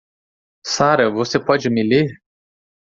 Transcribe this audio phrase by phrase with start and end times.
[0.65, 2.09] Sara você pode me ler?